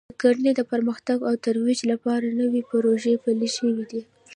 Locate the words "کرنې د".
0.21-0.61